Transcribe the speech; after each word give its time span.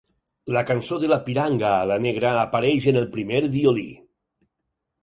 La 0.55 0.63
cançó 0.69 0.97
de 1.03 1.09
la 1.11 1.19
piranga 1.27 1.75
alanegra 1.83 2.33
apareix 2.47 2.89
en 2.95 2.99
el 3.05 3.09
primer 3.19 3.45
violí. 3.59 3.89